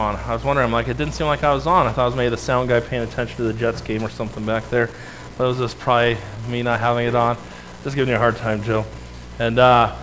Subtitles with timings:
[0.00, 0.22] I'm on.
[0.24, 1.86] I was wondering, I'm like, it didn't seem like I was on.
[1.86, 4.08] I thought it was maybe the sound guy paying attention to the Jets game or
[4.08, 4.88] something back there.
[5.36, 6.16] But it was just probably
[6.48, 7.36] me not having it on.
[7.84, 8.86] Just giving you a hard time, Joe.
[9.38, 9.94] And uh,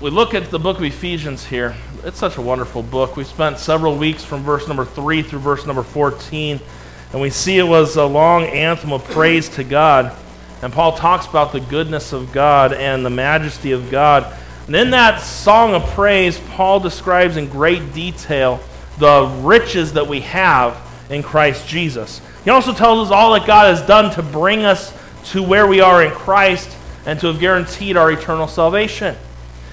[0.00, 1.76] we look at the book of Ephesians here.
[2.02, 3.16] It's such a wonderful book.
[3.16, 6.60] We spent several weeks from verse number 3 through verse number 14,
[7.12, 10.16] and we see it was a long anthem of praise to God.
[10.62, 14.36] And Paul talks about the goodness of God and the majesty of God.
[14.66, 18.60] And in that song of praise, Paul describes in great detail
[19.00, 20.78] the riches that we have
[21.10, 22.20] in Christ Jesus.
[22.44, 24.96] He also tells us all that God has done to bring us
[25.32, 29.16] to where we are in Christ and to have guaranteed our eternal salvation.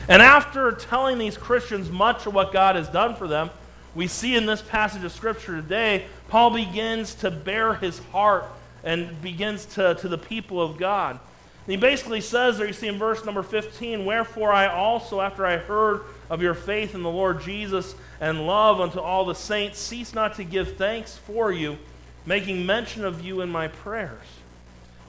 [0.10, 3.50] And after telling these Christians much of what God has done for them,
[3.94, 8.46] we see in this passage of Scripture today, Paul begins to bare his heart
[8.84, 11.20] and begins to, to the people of God.
[11.66, 15.46] And he basically says there, you see in verse number 15, Wherefore I also, after
[15.46, 19.80] I heard of your faith in the Lord Jesus and love unto all the saints,
[19.80, 21.78] cease not to give thanks for you,
[22.26, 24.26] making mention of you in my prayers.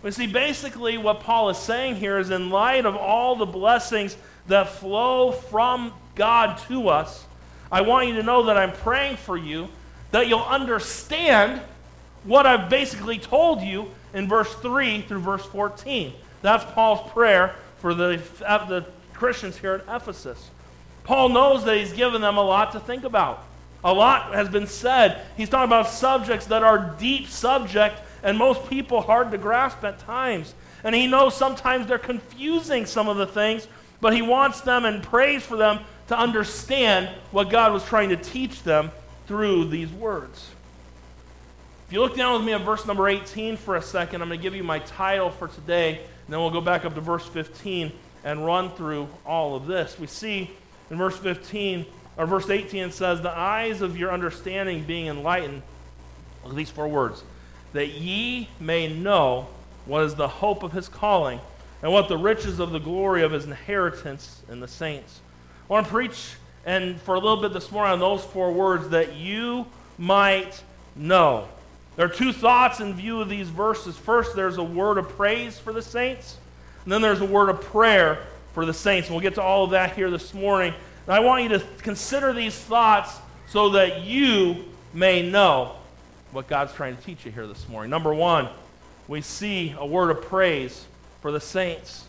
[0.02, 4.16] We see, basically, what Paul is saying here is in light of all the blessings
[4.46, 7.24] that flow from God to us,
[7.70, 9.68] I want you to know that I'm praying for you,
[10.12, 11.60] that you'll understand
[12.24, 16.12] what I've basically told you in verse 3 through verse 14.
[16.42, 20.50] That's Paul's prayer for the, the Christians here at Ephesus.
[21.08, 23.42] Paul knows that he's given them a lot to think about.
[23.82, 25.22] A lot has been said.
[25.38, 29.98] He's talking about subjects that are deep subject and most people hard to grasp at
[30.00, 30.52] times.
[30.84, 33.66] And he knows sometimes they're confusing some of the things,
[34.02, 38.16] but he wants them and prays for them to understand what God was trying to
[38.16, 38.90] teach them
[39.26, 40.50] through these words.
[41.86, 44.38] If you look down with me at verse number 18 for a second, I'm going
[44.38, 47.24] to give you my title for today, and then we'll go back up to verse
[47.24, 47.92] 15
[48.24, 49.98] and run through all of this.
[49.98, 50.50] We see
[50.90, 55.62] in verse 15, or verse 18, says, The eyes of your understanding being enlightened.
[56.42, 57.22] Look at these four words.
[57.72, 59.48] That ye may know
[59.84, 61.40] what is the hope of his calling,
[61.82, 65.20] and what the riches of the glory of his inheritance in the saints.
[65.68, 66.34] I want to preach
[66.68, 69.66] and for a little bit this morning on those four words that you
[69.96, 70.62] might
[70.94, 71.48] know.
[71.96, 73.96] There are two thoughts in view of these verses.
[73.96, 76.36] First, there's a word of praise for the saints,
[76.84, 78.18] and then there's a word of prayer
[78.58, 79.08] for the saints.
[79.08, 80.74] We'll get to all of that here this morning.
[81.06, 85.76] And I want you to consider these thoughts so that you may know
[86.32, 87.88] what God's trying to teach you here this morning.
[87.88, 88.48] Number one,
[89.06, 90.86] we see a word of praise
[91.20, 92.04] for the saints.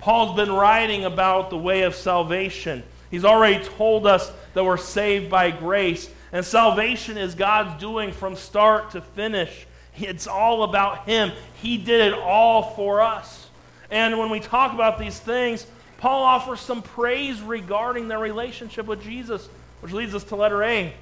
[0.00, 2.82] Paul's been writing about the way of salvation.
[3.08, 6.10] He's already told us that we're saved by grace.
[6.32, 9.64] And salvation is God's doing from start to finish.
[9.96, 11.30] It's all about Him.
[11.62, 13.47] He did it all for us.
[13.90, 15.66] And when we talk about these things,
[15.98, 19.48] Paul offers some praise regarding their relationship with Jesus,
[19.80, 20.92] which leads us to letter A.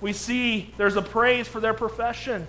[0.00, 2.46] We see there's a praise for their profession.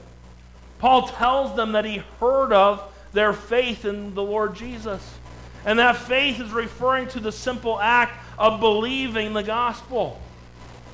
[0.80, 5.02] Paul tells them that he heard of their faith in the Lord Jesus.
[5.66, 10.22] And that faith is referring to the simple act of believing the gospel.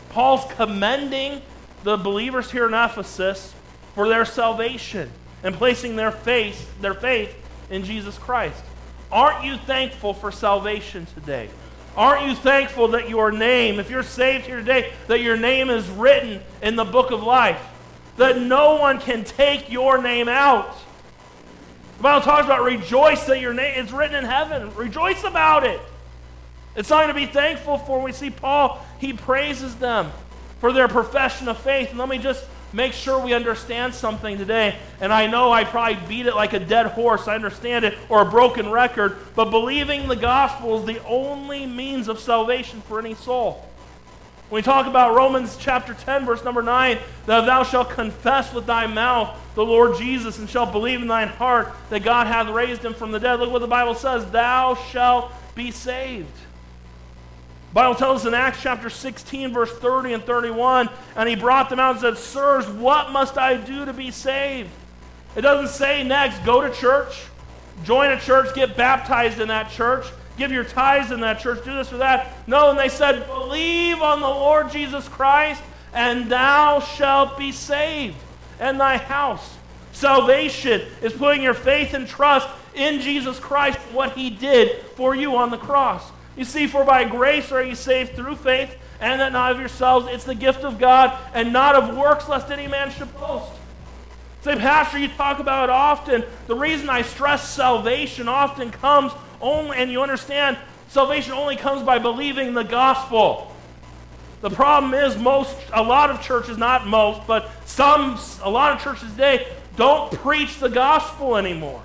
[0.09, 1.41] Paul's commending
[1.83, 3.53] the believers here in Ephesus
[3.95, 5.11] for their salvation
[5.43, 7.35] and placing their faith, their faith
[7.69, 8.63] in Jesus Christ.
[9.11, 11.49] Aren't you thankful for salvation today?
[11.97, 15.87] Aren't you thankful that your name, if you're saved here today, that your name is
[15.89, 17.61] written in the book of life?
[18.17, 20.73] That no one can take your name out.
[21.97, 24.73] The Bible talks about rejoice that your name is written in heaven.
[24.75, 25.79] Rejoice about it.
[26.75, 28.01] It's something to be thankful for.
[28.01, 30.11] We see Paul, he praises them
[30.61, 31.89] for their profession of faith.
[31.89, 34.77] And let me just make sure we understand something today.
[34.99, 38.21] And I know I probably beat it like a dead horse, I understand it, or
[38.21, 43.15] a broken record, but believing the gospel is the only means of salvation for any
[43.15, 43.67] soul.
[44.49, 48.65] When we talk about Romans chapter 10, verse number 9, that thou shalt confess with
[48.65, 52.83] thy mouth the Lord Jesus and shalt believe in thine heart that God hath raised
[52.83, 53.39] him from the dead.
[53.39, 56.27] Look what the Bible says thou shalt be saved.
[57.73, 61.79] Bible tells us in Acts chapter 16, verse 30 and 31, and he brought them
[61.79, 64.69] out and said, Sirs, what must I do to be saved?
[65.37, 67.23] It doesn't say next, go to church,
[67.85, 70.05] join a church, get baptized in that church,
[70.37, 72.45] give your tithes in that church, do this or that.
[72.45, 75.63] No, and they said, believe on the Lord Jesus Christ,
[75.93, 78.17] and thou shalt be saved,
[78.59, 79.57] and thy house.
[79.93, 85.37] Salvation is putting your faith and trust in Jesus Christ, what he did for you
[85.37, 86.10] on the cross.
[86.35, 90.07] You see, for by grace are ye saved through faith, and that not of yourselves.
[90.09, 93.51] It's the gift of God, and not of works, lest any man should boast.
[94.41, 96.23] Say, Pastor, you talk about it often.
[96.47, 100.57] The reason I stress salvation often comes only, and you understand,
[100.87, 103.55] salvation only comes by believing the gospel.
[104.41, 108.81] The problem is most, a lot of churches, not most, but some, a lot of
[108.81, 111.81] churches today don't preach the gospel anymore.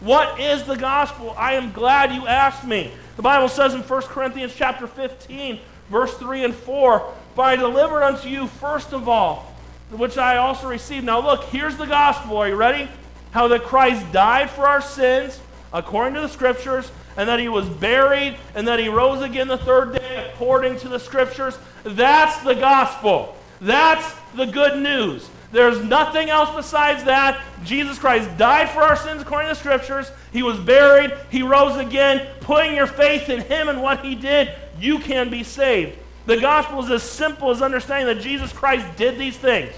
[0.00, 1.34] What is the gospel?
[1.36, 2.92] I am glad you asked me.
[3.18, 5.58] The Bible says in 1 Corinthians chapter 15,
[5.90, 9.56] verse 3 and 4, But I delivered unto you first of all,
[9.90, 11.04] which I also received.
[11.04, 12.36] Now look, here's the gospel.
[12.36, 12.88] Are you ready?
[13.32, 15.40] How that Christ died for our sins,
[15.72, 19.58] according to the scriptures, and that he was buried, and that he rose again the
[19.58, 21.58] third day, according to the scriptures.
[21.82, 23.36] That's the gospel.
[23.60, 25.28] That's the good news.
[25.50, 27.40] There's nothing else besides that.
[27.64, 30.10] Jesus Christ died for our sins according to the scriptures.
[30.32, 31.12] He was buried.
[31.30, 32.26] He rose again.
[32.40, 35.98] Putting your faith in him and what he did, you can be saved.
[36.26, 39.72] The gospel is as simple as understanding that Jesus Christ did these things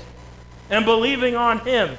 [0.68, 1.96] and believing on him.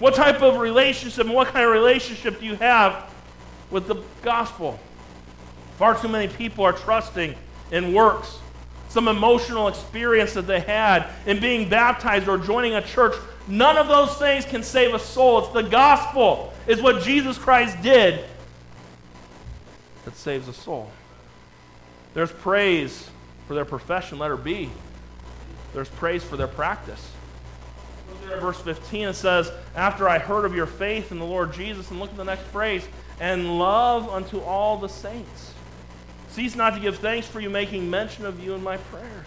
[0.00, 3.12] What type of relationship and what kind of relationship do you have
[3.70, 4.80] with the gospel?
[5.78, 7.36] Far too many people are trusting
[7.70, 8.38] in works
[8.96, 13.14] some emotional experience that they had in being baptized or joining a church.
[13.46, 15.40] None of those things can save a soul.
[15.40, 18.24] It's the gospel, is what Jesus Christ did
[20.06, 20.90] that saves a soul.
[22.14, 23.10] There's praise
[23.46, 24.70] for their profession, letter be.
[25.74, 27.10] There's praise for their practice.
[28.40, 32.00] verse 15, it says, After I heard of your faith in the Lord Jesus, and
[32.00, 32.88] look at the next phrase,
[33.20, 35.52] and love unto all the saints.
[36.36, 39.26] Cease not to give thanks for you, making mention of you in my prayers.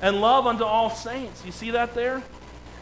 [0.00, 1.44] And love unto all saints.
[1.44, 2.22] You see that there?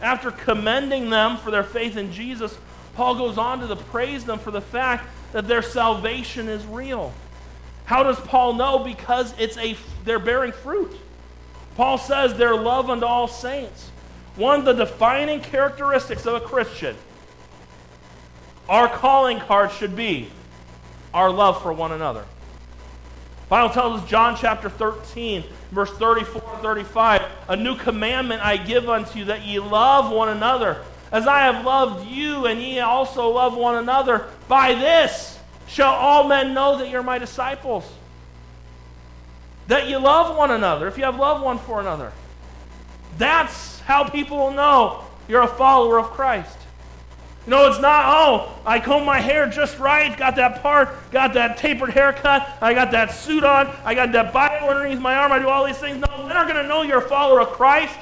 [0.01, 2.57] After commending them for their faith in Jesus,
[2.95, 7.11] Paul goes on to praise them for the fact that their salvation is real.
[7.83, 8.79] How does Paul know?
[8.79, 9.75] Because it's a
[10.05, 10.95] they're bearing fruit.
[11.75, 13.89] Paul says their love unto all saints.
[14.37, 16.95] One of the defining characteristics of a Christian,
[18.69, 20.29] our calling card should be
[21.13, 22.23] our love for one another.
[23.49, 28.89] Bible tells us, John chapter 13, verse 34 and 35, a new commandment I give
[28.89, 30.81] unto you, that ye love one another.
[31.11, 35.37] As I have loved you, and ye also love one another, by this
[35.67, 37.89] shall all men know that you're my disciples.
[39.67, 42.11] That you love one another, if you have love one for another.
[43.17, 46.57] That's how people will know you're a follower of Christ.
[47.45, 51.33] You know, it's not, oh, I comb my hair just right, got that part, got
[51.33, 55.33] that tapered haircut, I got that suit on, I got that Bible underneath my arm,
[55.33, 55.97] I do all these things.
[55.97, 57.97] No, men are going to know you're a follower of Christ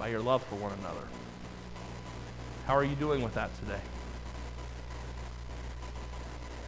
[0.00, 1.00] by your love for one another.
[2.66, 3.80] How are you doing with that today?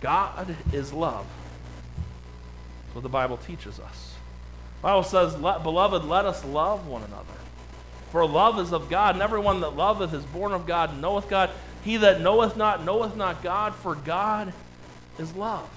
[0.00, 1.26] God is love.
[2.84, 4.14] That's what the Bible teaches us.
[4.76, 7.24] The Bible says, Beloved, let us love one another.
[8.10, 11.28] For love is of God, and everyone that loveth is born of God and knoweth
[11.28, 11.50] God.
[11.82, 14.52] He that knoweth not knoweth not God, for God
[15.18, 15.68] is love.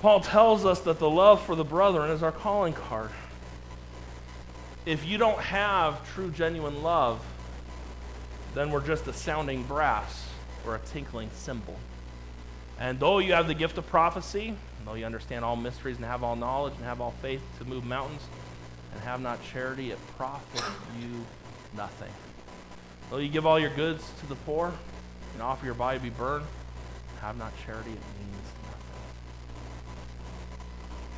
[0.00, 3.10] Paul tells us that the love for the brethren is our calling card.
[4.86, 7.22] If you don't have true, genuine love,
[8.54, 10.26] then we're just a sounding brass
[10.66, 11.76] or a tinkling cymbal.
[12.78, 14.54] And though you have the gift of prophecy,
[14.86, 17.84] though you understand all mysteries and have all knowledge and have all faith to move
[17.84, 18.22] mountains,
[18.92, 20.62] and have not charity, it profits
[21.00, 21.24] you
[21.76, 22.12] nothing.
[23.10, 24.72] Though you give all your goods to the poor
[25.34, 26.46] and offer your body to be burned,
[27.20, 28.80] have not charity, it means nothing.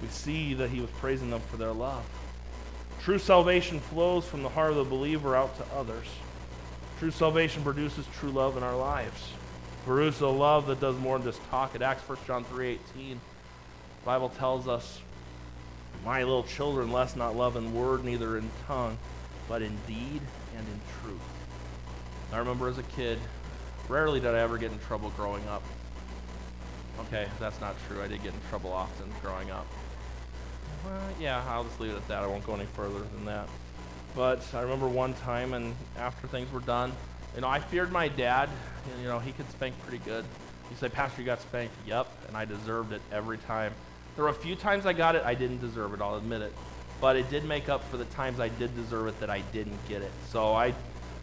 [0.02, 2.04] We see that he was praising them for their love.
[3.02, 6.06] True salvation flows from the heart of the believer out to others.
[6.98, 9.32] True salvation produces true love in our lives.
[9.84, 11.74] Produces a love that does more than just talk.
[11.74, 12.78] It acts 1 John 3.18.
[12.94, 13.18] The
[14.04, 15.00] Bible tells us
[16.04, 18.98] my little children, let not love in word, neither in tongue,
[19.48, 20.20] but in deed
[20.56, 21.20] and in truth.
[22.32, 23.18] I remember as a kid,
[23.88, 25.62] rarely did I ever get in trouble growing up.
[27.00, 28.02] Okay, that's not true.
[28.02, 29.66] I did get in trouble often growing up.
[30.84, 30.88] Uh,
[31.20, 32.22] yeah, I'll just leave it at that.
[32.22, 33.48] I won't go any further than that.
[34.14, 36.92] But I remember one time, and after things were done,
[37.34, 38.50] you know, I feared my dad.
[39.00, 40.24] You know, he could spank pretty good.
[40.68, 41.74] He said, Pastor, you got spanked.
[41.86, 43.72] Yep, and I deserved it every time.
[44.16, 46.52] There were a few times I got it, I didn't deserve it, I'll admit it.
[47.00, 49.78] But it did make up for the times I did deserve it that I didn't
[49.88, 50.12] get it.
[50.28, 50.74] So I,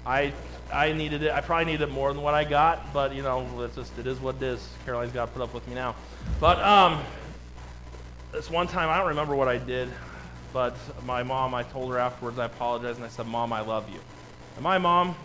[0.06, 0.34] I,
[0.74, 1.32] I needed it.
[1.32, 4.08] I probably needed it more than what I got, but you know, it's just it
[4.08, 4.68] is what it is.
[4.86, 5.96] Caroline's got to put up with me now.
[6.40, 7.02] But um,
[8.32, 9.90] this one time, I don't remember what I did,
[10.52, 13.90] but my mom, I told her afterwards, I apologized, and I said, "Mom, I love
[13.90, 14.00] you."
[14.56, 15.16] And my mom,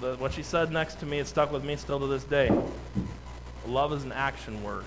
[0.00, 2.50] the, what she said next to me, it stuck with me still to this day.
[3.66, 4.84] Love is an action word.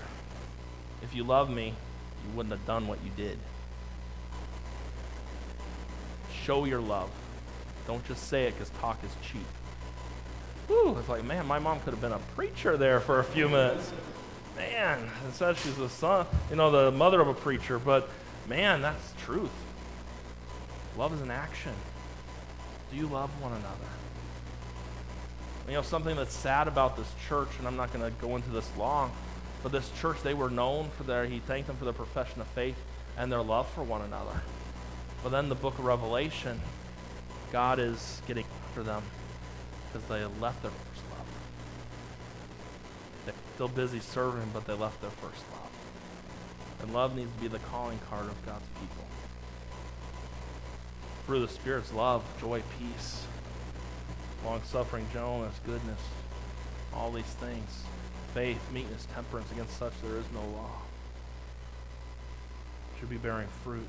[1.02, 3.38] If you love me, you wouldn't have done what you did.
[6.42, 7.10] Show your love.
[7.86, 9.46] Don't just say it because talk is cheap.
[10.66, 13.48] Whew, it's like, man, my mom could have been a preacher there for a few
[13.48, 13.92] minutes.
[14.56, 18.10] Man, it says she's the son, you know, the mother of a preacher, but
[18.48, 19.50] Man, that's truth.
[20.96, 21.72] Love is an action.
[22.90, 23.66] Do you love one another?
[25.68, 28.48] You know, something that's sad about this church, and I'm not going to go into
[28.48, 29.12] this long,
[29.62, 32.46] but this church, they were known for their, he thanked them for their profession of
[32.48, 32.76] faith
[33.16, 34.40] and their love for one another.
[35.22, 36.60] But then the book of Revelation,
[37.50, 39.02] God is getting after them
[39.92, 41.26] because they left their first love.
[43.24, 45.70] They're still busy serving, but they left their first love.
[46.80, 49.04] And love needs to be the calling card of God's people.
[51.26, 53.26] Through the Spirit's love, joy, peace,
[54.44, 56.00] long suffering, gentleness, goodness,
[56.94, 57.82] all these things.
[58.38, 60.70] Faith, meekness, temperance, against such there is no law.
[63.00, 63.88] Should be bearing fruit.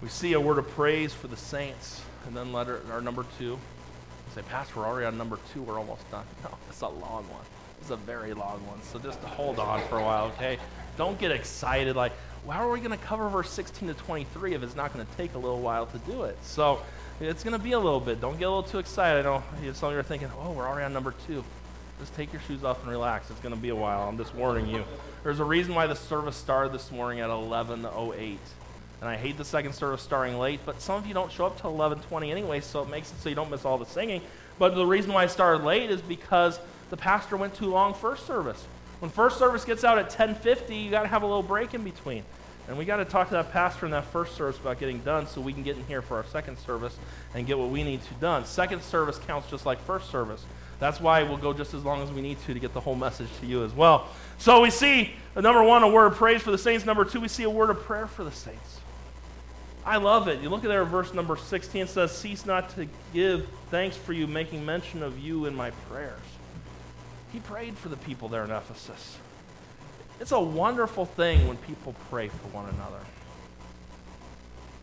[0.00, 3.58] We see a word of praise for the saints, and then letter our number two.
[4.34, 5.60] Say, Pastor, we're already on number two.
[5.60, 6.24] We're almost done.
[6.42, 7.44] No, it's a long one.
[7.82, 8.80] It's a very long one.
[8.84, 10.56] So just hold on for a while, okay?
[10.96, 12.12] Don't get excited like,
[12.48, 15.16] how are we going to cover verse 16 to 23 if it's not going to
[15.18, 16.38] take a little while to do it?
[16.42, 16.80] So
[17.22, 18.20] it's going to be a little bit.
[18.20, 19.20] Don't get a little too excited.
[19.26, 19.42] I know
[19.74, 21.44] some of you are thinking, oh, we're already on number two.
[22.00, 23.30] Just take your shoes off and relax.
[23.30, 24.08] It's going to be a while.
[24.08, 24.84] I'm just warning you.
[25.22, 28.38] There's a reason why the service started this morning at 11:08.
[29.00, 31.60] And I hate the second service starting late, but some of you don't show up
[31.60, 34.20] till 11:20 anyway, so it makes it so you don't miss all the singing.
[34.58, 36.58] But the reason why I started late is because
[36.90, 38.64] the pastor went too long first service.
[38.98, 41.84] When first service gets out at 10:50, you got to have a little break in
[41.84, 42.24] between.
[42.72, 45.26] And we got to talk to that pastor in that first service about getting done
[45.26, 46.96] so we can get in here for our second service
[47.34, 48.46] and get what we need to done.
[48.46, 50.42] Second service counts just like first service.
[50.78, 52.94] That's why we'll go just as long as we need to to get the whole
[52.94, 54.08] message to you as well.
[54.38, 56.86] So we see, number one, a word of praise for the saints.
[56.86, 58.80] Number two, we see a word of prayer for the saints.
[59.84, 60.40] I love it.
[60.40, 64.26] You look at there, verse number 16 says, Cease not to give thanks for you,
[64.26, 66.22] making mention of you in my prayers.
[67.34, 69.18] He prayed for the people there in Ephesus.
[70.22, 73.00] It's a wonderful thing when people pray for one another.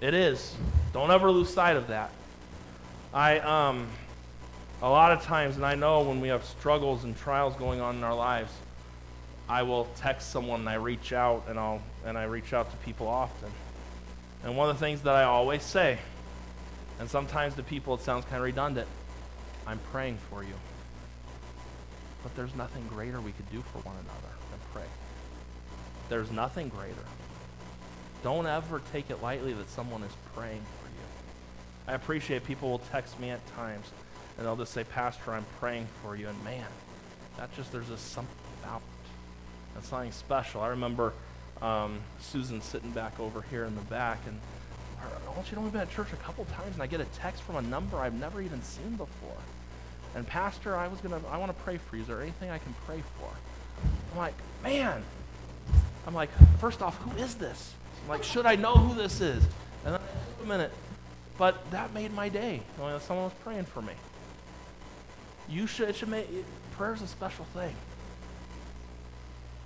[0.02, 0.54] It is.
[0.92, 2.12] Don't ever lose sight of that.
[3.14, 3.88] I, um,
[4.82, 7.96] a lot of times, and I know when we have struggles and trials going on
[7.96, 8.52] in our lives,
[9.48, 12.78] I will text someone and I reach out and I'll and I reach out to
[12.78, 13.50] people often.
[14.44, 16.00] And one of the things that I always say,
[17.00, 18.90] and sometimes to people it sounds kind of redundant,
[19.66, 20.56] I'm praying for you.
[22.24, 24.84] But there's nothing greater we could do for one another than pray.
[26.10, 26.96] There's nothing greater.
[28.24, 31.06] Don't ever take it lightly that someone is praying for you.
[31.88, 33.88] I appreciate people will text me at times
[34.38, 36.28] and they'll just say, Pastor, I'm praying for you.
[36.28, 36.66] And man,
[37.38, 39.10] that just, there's just something about it.
[39.76, 40.62] That's something special.
[40.62, 41.14] I remember
[41.62, 44.40] um, Susan sitting back over here in the back and
[45.50, 47.56] to know we've been at church a couple times and I get a text from
[47.56, 49.38] a number I've never even seen before.
[50.16, 52.02] And Pastor, I was gonna I want to pray for you.
[52.02, 53.30] Is there anything I can pray for?
[54.12, 55.04] I'm like, man,
[56.08, 56.30] I'm like,
[56.60, 57.74] first off, who is this?
[58.04, 59.44] I'm like, should I know who this is?
[59.86, 60.02] And then
[60.44, 60.72] a minute.
[61.38, 63.94] But that made my day, knowing that someone was praying for me.
[65.48, 66.28] You should, it should make,
[66.72, 67.74] prayer is a special thing.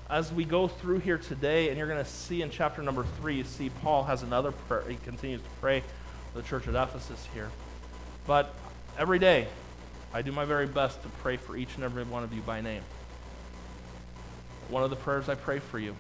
[0.10, 3.36] As we go through here today, and you're going to see in chapter number three,
[3.36, 4.84] you see Paul has another prayer.
[4.88, 5.82] He continues to pray
[6.32, 7.50] for the church at Ephesus here.
[8.28, 8.54] But
[8.98, 9.48] every day,
[10.14, 12.62] I do my very best to pray for each and every one of you by
[12.62, 12.84] name.
[14.70, 15.96] One of the prayers I pray for you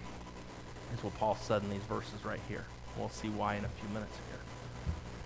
[0.94, 2.66] is what Paul said in these verses right here.
[2.98, 4.40] We'll see why in a few minutes here.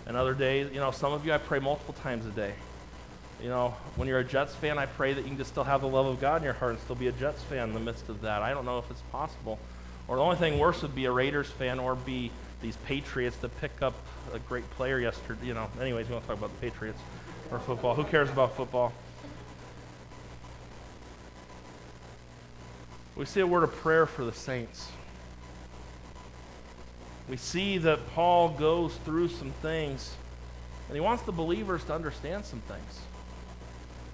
[0.05, 2.53] And other days, you know, some of you I pray multiple times a day.
[3.41, 5.81] You know, when you're a Jets fan, I pray that you can just still have
[5.81, 7.79] the love of God in your heart and still be a Jets fan in the
[7.79, 8.41] midst of that.
[8.41, 9.59] I don't know if it's possible.
[10.07, 12.31] Or the only thing worse would be a Raiders fan or be
[12.61, 13.93] these Patriots that pick up
[14.33, 15.45] a great player yesterday.
[15.45, 16.99] You know, anyways, we won't talk about the Patriots
[17.51, 17.93] or football.
[17.93, 18.93] Who cares about football?
[23.15, 24.89] We see a word of prayer for the saints
[27.29, 30.15] we see that Paul goes through some things,
[30.87, 33.01] and he wants the believers to understand some things.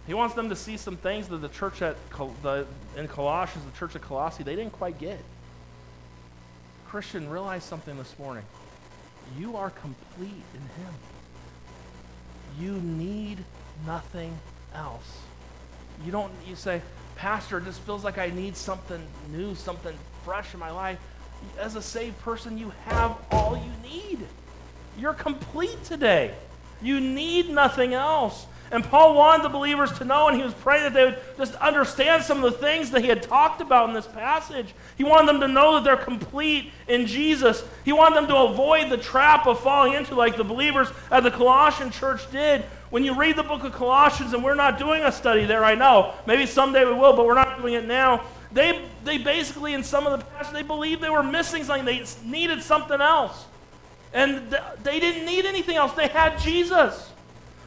[0.08, 2.65] He wants them to see some things that the church at Col- the,
[2.98, 5.20] in Colossians, the church at Colossae, they didn't quite get.
[6.88, 8.43] Christian, realize something this morning.
[9.38, 10.93] You are complete in Him.
[12.60, 13.38] You need
[13.86, 14.38] nothing
[14.75, 15.17] else.
[16.05, 16.32] You don't.
[16.48, 16.82] You say,
[17.15, 19.01] Pastor, it just feels like I need something
[19.32, 21.00] new, something fresh in my life
[21.60, 24.20] as a saved person, you have all you need.
[24.98, 26.34] You're complete today.
[26.82, 28.46] You need nothing else.
[28.72, 31.54] And Paul wanted the believers to know, and he was praying that they would just
[31.56, 34.74] understand some of the things that he had talked about in this passage.
[34.98, 37.64] He wanted them to know that they're complete in Jesus.
[37.86, 41.30] He wanted them to avoid the trap of falling into, like the believers at the
[41.30, 42.64] Colossian church did.
[42.90, 45.76] When you read the book of Colossians, and we're not doing a study there, I
[45.76, 46.16] know.
[46.26, 48.24] Maybe someday we will, but we're not doing it now
[48.54, 51.86] They, they basically, in some of the past, they believed they were missing something.
[51.86, 53.46] They needed something else.
[54.14, 55.94] And th- they didn't need anything else.
[55.94, 57.10] They had Jesus.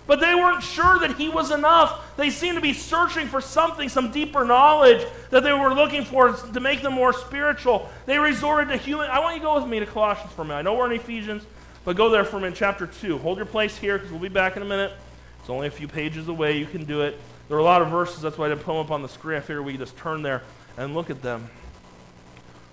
[0.07, 2.17] But they weren't sure that he was enough.
[2.17, 6.33] They seemed to be searching for something, some deeper knowledge that they were looking for
[6.33, 7.89] to make them more spiritual.
[8.07, 9.11] They resorted to human.
[9.11, 10.61] I want you to go with me to Colossians for a minute.
[10.61, 11.45] I know we're in Ephesians,
[11.85, 13.19] but go there for a minute, chapter 2.
[13.19, 14.93] Hold your place here because we'll be back in a minute.
[15.41, 16.57] It's only a few pages away.
[16.57, 17.19] You can do it.
[17.49, 18.23] There are a lot of verses.
[18.23, 19.39] That's why I didn't put them up on the screen.
[19.39, 20.43] I figured we could just turn there
[20.77, 21.49] and look at them.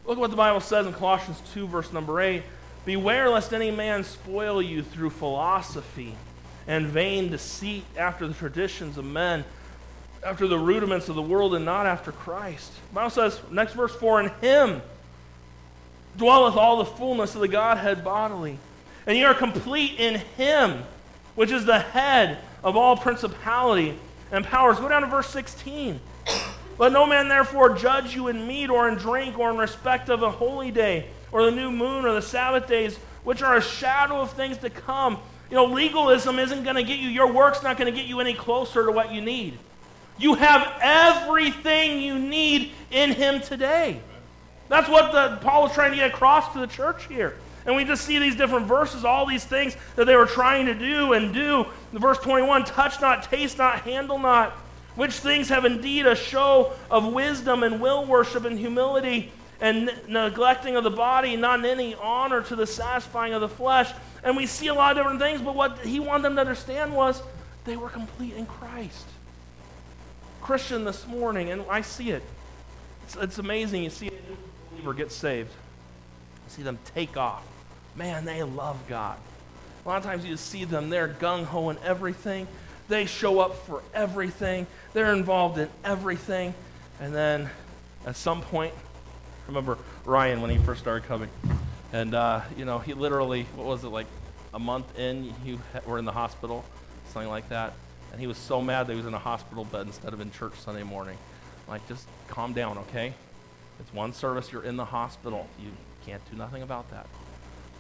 [0.05, 2.43] Look at what the Bible says in Colossians 2, verse number 8.
[2.86, 6.15] Beware lest any man spoil you through philosophy
[6.67, 9.45] and vain deceit after the traditions of men,
[10.25, 12.72] after the rudiments of the world, and not after Christ.
[12.89, 14.81] The Bible says, next verse 4 In him
[16.17, 18.57] dwelleth all the fullness of the Godhead bodily.
[19.05, 20.83] And ye are complete in him,
[21.36, 23.98] which is the head of all principality
[24.31, 24.79] and powers.
[24.79, 26.00] Go down to verse 16.
[26.77, 30.23] Let no man therefore judge you in meat or in drink or in respect of
[30.23, 34.21] a holy day or the new moon or the Sabbath days, which are a shadow
[34.21, 35.17] of things to come.
[35.49, 38.19] You know, legalism isn't going to get you, your work's not going to get you
[38.19, 39.57] any closer to what you need.
[40.17, 43.99] You have everything you need in Him today.
[44.69, 47.35] That's what the, Paul was trying to get across to the church here.
[47.65, 50.73] And we just see these different verses, all these things that they were trying to
[50.73, 51.65] do and do.
[51.93, 54.57] Verse 21 touch not, taste not, handle not,
[54.95, 60.75] which things have indeed a show of wisdom and will worship and humility and neglecting
[60.75, 63.91] of the body, not any honor to the satisfying of the flesh.
[64.23, 66.93] And we see a lot of different things, but what he wanted them to understand
[66.93, 67.21] was
[67.65, 69.05] they were complete in Christ.
[70.41, 72.23] Christian this morning, and I see it.
[73.05, 73.83] It's, it's amazing.
[73.83, 74.38] You see a new
[74.71, 77.43] believer get saved, you see them take off.
[77.95, 79.17] Man, they love God.
[79.85, 82.47] A lot of times you just see them, they're gung ho in everything.
[82.87, 84.67] They show up for everything.
[84.93, 86.53] They're involved in everything.
[86.99, 87.49] And then
[88.05, 91.29] at some point, I remember Ryan when he first started coming.
[91.91, 94.08] And, uh, you know, he literally, what was it, like
[94.53, 96.65] a month in, you were in the hospital,
[97.10, 97.73] something like that.
[98.12, 100.31] And he was so mad that he was in a hospital bed instead of in
[100.31, 101.17] church Sunday morning.
[101.67, 103.13] like, just calm down, okay?
[103.79, 105.47] It's one service, you're in the hospital.
[105.60, 105.69] You
[106.05, 107.08] can't do nothing about that.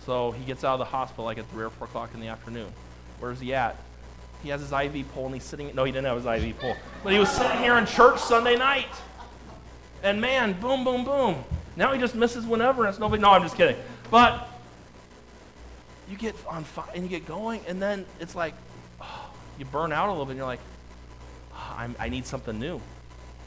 [0.05, 2.27] So he gets out of the hospital like at 3 or 4 o'clock in the
[2.27, 2.71] afternoon.
[3.19, 3.77] Where's he at?
[4.43, 5.73] He has his IV pole and he's sitting.
[5.73, 6.75] No, he didn't have his IV pole.
[7.03, 8.87] But he was sitting here in church Sunday night.
[10.03, 11.43] And man, boom, boom, boom.
[11.77, 13.21] Now he just misses whenever it's nobody.
[13.21, 13.77] No, I'm just kidding.
[14.11, 14.49] But
[16.09, 18.53] you get on fire and you get going, and then it's like
[19.01, 20.59] oh, you burn out a little bit and you're like,
[21.53, 22.81] oh, i need something new.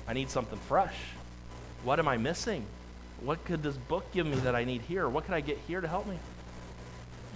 [0.09, 0.97] I need something fresh.
[1.85, 2.65] What am I missing?
[3.21, 5.09] What could this book give me that I need here?
[5.09, 6.19] What could I get here to help me?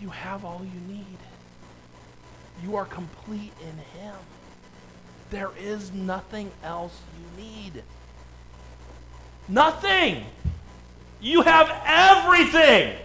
[0.00, 1.18] You have all you need.
[2.62, 4.14] You are complete in Him.
[5.30, 7.82] There is nothing else you need.
[9.48, 10.24] Nothing.
[11.20, 12.96] You have everything.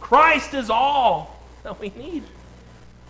[0.00, 2.22] Christ is all that we need.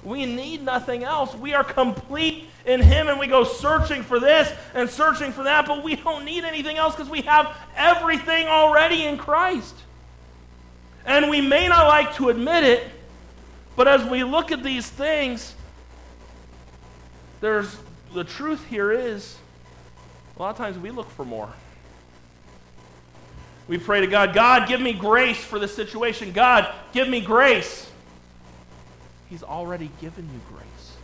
[0.03, 1.35] We need nothing else.
[1.35, 5.67] We are complete in Him, and we go searching for this and searching for that,
[5.67, 9.75] but we don't need anything else because we have everything already in Christ.
[11.05, 12.85] And we may not like to admit it,
[13.77, 15.55] but as we look at these things,
[17.41, 17.77] there's
[18.15, 19.37] the truth here is
[20.37, 21.53] a lot of times we look for more.
[23.69, 26.33] We pray to God, God, give me grace for this situation.
[26.33, 27.91] God, give me grace.
[29.29, 30.97] He's already given you grace.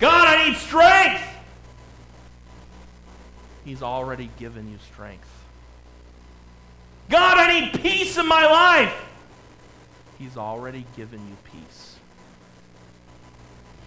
[0.00, 1.22] God, I need strength.
[3.64, 5.28] He's already given you strength.
[7.10, 8.94] God, I need peace in my life.
[10.20, 11.96] He's already given you peace.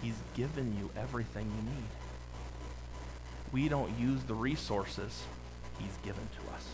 [0.02, 1.88] He's given you everything you need.
[3.52, 5.22] We don't use the resources
[5.78, 6.68] He's given to us.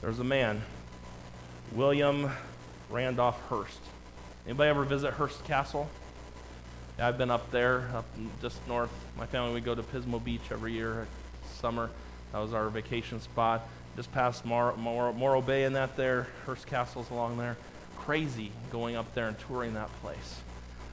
[0.00, 0.62] There's a man,
[1.72, 2.30] William
[2.90, 3.80] Randolph Hearst.
[4.46, 5.88] Anybody ever visit Hearst Castle?
[6.98, 8.06] I've been up there, up
[8.40, 8.90] just north.
[9.18, 11.06] My family would go to Pismo Beach every year,
[11.60, 11.90] summer.
[12.36, 16.66] That was our vacation spot just past Morro, Morro, Morro Bay and that there, Hearst
[16.66, 17.56] Castle's along there.
[17.96, 20.40] Crazy going up there and touring that place.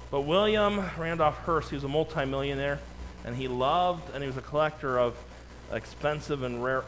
[0.09, 2.79] But William Randolph Hearst, he was a multimillionaire,
[3.25, 5.17] and he loved and he was a collector of
[5.73, 6.85] expensive and rare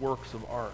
[0.00, 0.72] works of art.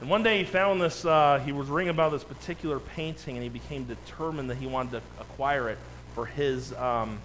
[0.00, 3.44] And one day he found this, uh, he was reading about this particular painting, and
[3.44, 5.78] he became determined that he wanted to acquire it
[6.16, 7.20] for his, um,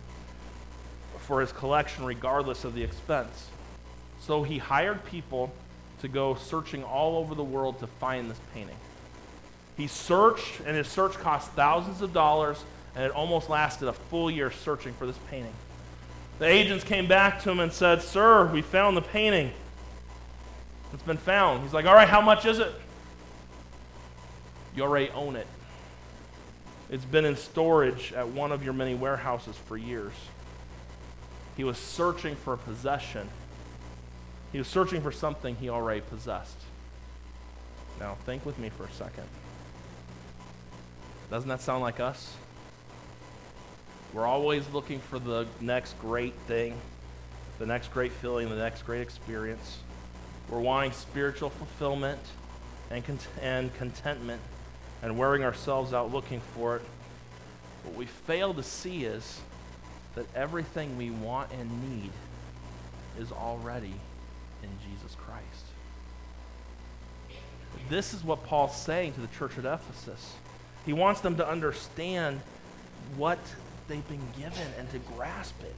[1.17, 3.49] for his collection, regardless of the expense.
[4.19, 5.51] So he hired people
[6.01, 8.75] to go searching all over the world to find this painting.
[9.77, 12.63] He searched, and his search cost thousands of dollars,
[12.95, 15.53] and it almost lasted a full year searching for this painting.
[16.39, 19.51] The agents came back to him and said, Sir, we found the painting.
[20.93, 21.63] It's been found.
[21.63, 22.71] He's like, All right, how much is it?
[24.75, 25.47] You already own it.
[26.89, 30.13] It's been in storage at one of your many warehouses for years.
[31.57, 33.27] He was searching for a possession.
[34.57, 36.57] He was searching for something he already possessed.
[37.99, 39.25] Now, think with me for a second.
[41.29, 42.33] Doesn't that sound like us?
[44.15, 46.73] We're always looking for the next great thing,
[47.59, 49.77] the next great feeling, the next great experience.
[50.49, 52.21] We're wanting spiritual fulfillment
[52.89, 54.41] and, cont- and contentment
[55.03, 56.81] and wearing ourselves out looking for it.
[57.83, 59.39] What we fail to see is
[60.15, 62.09] that everything we want and need
[63.19, 63.93] is already
[64.63, 65.65] in Jesus Christ.
[67.89, 70.33] This is what Paul's saying to the church at Ephesus.
[70.85, 72.39] He wants them to understand
[73.15, 73.39] what
[73.87, 75.75] they've been given and to grasp it.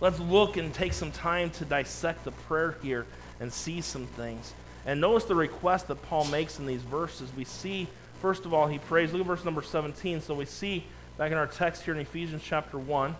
[0.00, 3.06] Let's look and take some time to dissect the prayer here
[3.40, 4.52] and see some things.
[4.86, 7.30] And notice the request that Paul makes in these verses.
[7.36, 7.88] We see,
[8.20, 9.12] first of all, he prays.
[9.12, 10.20] Look at verse number 17.
[10.20, 10.84] So we see
[11.16, 13.16] back in our text here in Ephesians chapter 1.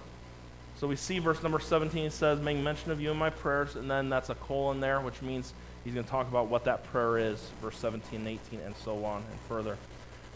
[0.85, 3.75] So we see verse number 17 says, Make mention of you in my prayers.
[3.75, 6.85] And then that's a colon there, which means he's going to talk about what that
[6.93, 7.41] prayer is.
[7.63, 9.79] Verse 17 and 18, and so on and further.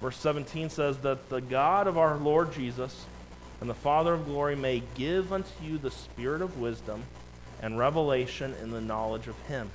[0.01, 3.05] Verse 17 says that the God of our Lord Jesus
[3.61, 7.03] and the Father of glory may give unto you the spirit of wisdom
[7.61, 9.71] and revelation in the knowledge of him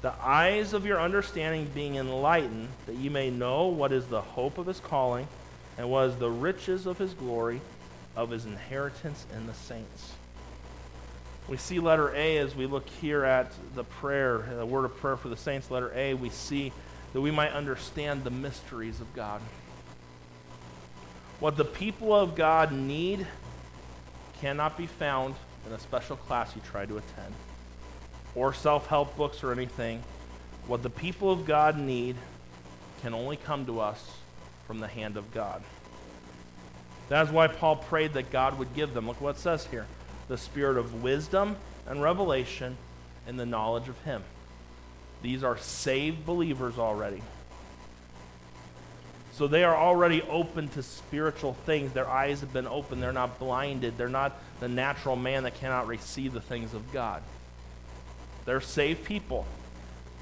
[0.00, 4.56] the eyes of your understanding being enlightened, that you may know what is the hope
[4.56, 5.28] of his calling,
[5.76, 7.60] and what is the riches of his glory,
[8.16, 10.12] of his inheritance in the saints.
[11.48, 15.16] We see letter A as we look here at the prayer, the word of prayer
[15.16, 16.72] for the saints, letter A, we see
[17.12, 19.40] that we might understand the mysteries of God.
[21.40, 23.26] What the people of God need
[24.40, 25.34] cannot be found
[25.66, 27.34] in a special class you try to attend
[28.34, 30.02] or self help books or anything.
[30.66, 32.16] What the people of God need
[33.02, 34.16] can only come to us
[34.66, 35.62] from the hand of God.
[37.08, 39.06] That's why Paul prayed that God would give them.
[39.06, 39.86] Look what it says here
[40.28, 42.76] the spirit of wisdom and revelation
[43.26, 44.22] and the knowledge of Him.
[45.20, 47.22] These are saved believers already.
[49.32, 51.92] So they are already open to spiritual things.
[51.92, 53.02] Their eyes have been opened.
[53.02, 53.96] They're not blinded.
[53.96, 57.22] They're not the natural man that cannot receive the things of God.
[58.44, 59.46] They're saved people.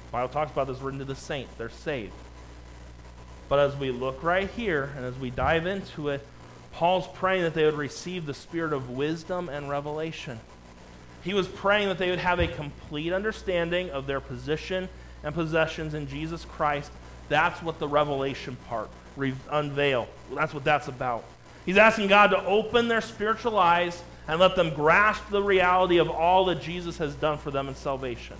[0.07, 1.53] The Bible talks about this written to the saints.
[1.57, 2.13] They're saved.
[3.49, 6.25] But as we look right here and as we dive into it,
[6.73, 10.39] Paul's praying that they would receive the spirit of wisdom and revelation.
[11.23, 14.89] He was praying that they would have a complete understanding of their position
[15.23, 16.91] and possessions in Jesus Christ.
[17.29, 20.07] That's what the revelation part re- unveil.
[20.33, 21.23] That's what that's about.
[21.65, 26.09] He's asking God to open their spiritual eyes and let them grasp the reality of
[26.09, 28.37] all that Jesus has done for them in salvation.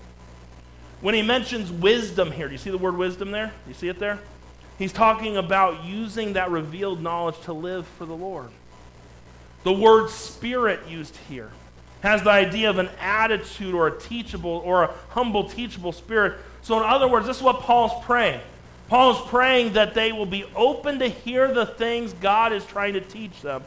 [1.02, 3.48] When he mentions wisdom here, do you see the word wisdom there?
[3.48, 4.20] Do you see it there?
[4.82, 8.50] He's talking about using that revealed knowledge to live for the Lord.
[9.64, 11.52] The word spirit used here
[12.02, 16.40] has the idea of an attitude or a teachable or a humble, teachable spirit.
[16.64, 18.42] So, in other words, this is what Paul's praying.
[18.88, 23.02] Paul's praying that they will be open to hear the things God is trying to
[23.02, 23.64] teach them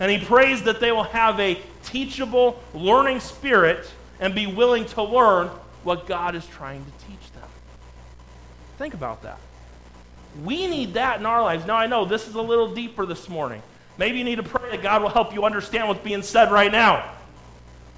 [0.00, 5.02] and he prays that they will have a teachable, learning spirit and be willing to
[5.02, 5.48] learn
[5.82, 7.48] what God is trying to teach them.
[8.78, 9.38] Think about that.
[10.42, 11.66] We need that in our lives.
[11.66, 13.62] Now, I know this is a little deeper this morning.
[13.98, 16.72] Maybe you need to pray that God will help you understand what's being said right
[16.72, 17.12] now.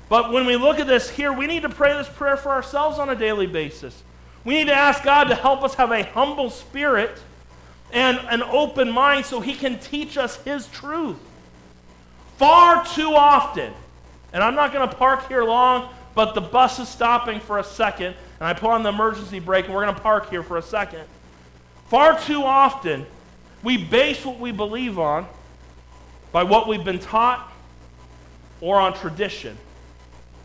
[0.09, 2.99] But when we look at this here, we need to pray this prayer for ourselves
[2.99, 4.03] on a daily basis.
[4.45, 7.19] We need to ask God to help us have a humble spirit
[7.93, 11.17] and an open mind so He can teach us His truth.
[12.37, 13.73] Far too often,
[14.33, 17.65] and I'm not going to park here long, but the bus is stopping for a
[17.65, 20.59] second, and I put on the emergency brake, and we're going to park here for
[20.59, 21.01] a second.
[21.89, 23.07] Far too often,
[23.63, 25.27] we base what we believe on
[26.33, 27.53] by what we've been taught
[28.61, 29.57] or on tradition,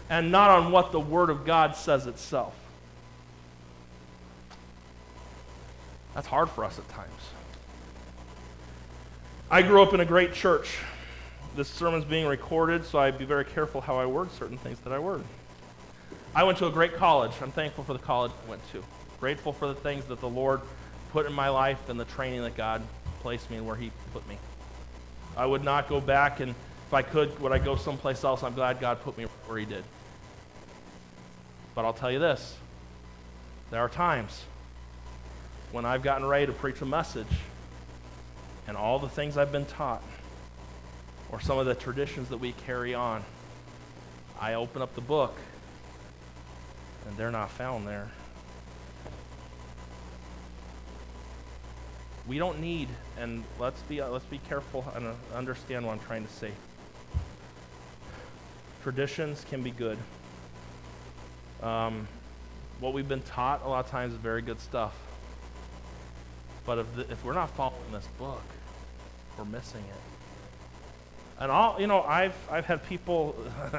[0.09, 2.53] and not on what the Word of God says itself.
[6.13, 7.09] That's hard for us at times.
[9.49, 10.77] I grew up in a great church
[11.55, 14.93] this sermon's being recorded, so I'd be very careful how I word certain things that
[14.93, 15.23] I word.
[16.33, 17.33] I went to a great college.
[17.41, 18.83] I'm thankful for the college I went to.
[19.19, 20.61] Grateful for the things that the Lord
[21.11, 22.81] put in my life and the training that God
[23.21, 24.37] placed me where He put me.
[25.37, 28.43] I would not go back, and if I could, would I go someplace else?
[28.43, 29.83] I'm glad God put me where He did.
[31.75, 32.55] But I'll tell you this
[33.69, 34.43] there are times
[35.71, 37.27] when I've gotten ready to preach a message,
[38.67, 40.03] and all the things I've been taught
[41.31, 43.23] or some of the traditions that we carry on
[44.41, 45.35] I open up the book,
[47.07, 48.09] and they're not found there.
[52.31, 52.87] We don't need,
[53.19, 56.51] and let's be, uh, let's be careful and uh, understand what I'm trying to say.
[58.83, 59.97] Traditions can be good.
[61.61, 62.07] Um,
[62.79, 64.95] what we've been taught a lot of times is very good stuff.
[66.65, 68.43] But if, the, if we're not following this book,
[69.37, 71.41] we're missing it.
[71.41, 73.35] And all you know, I've I've had people